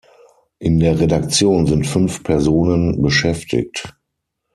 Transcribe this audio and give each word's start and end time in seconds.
In 0.57 0.79
der 0.79 0.99
Redaktion 0.99 1.67
sind 1.67 1.85
fünf 1.85 2.23
Personen 2.23 3.03
beschäftigt. 3.03 3.95